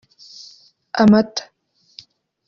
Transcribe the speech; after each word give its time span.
amata 1.01 1.43